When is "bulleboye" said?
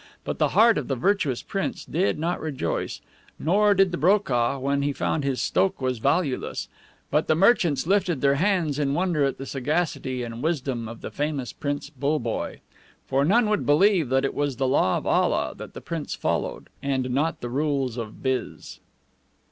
11.91-12.61